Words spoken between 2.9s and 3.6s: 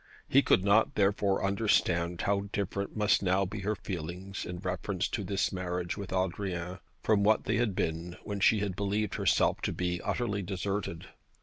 must now be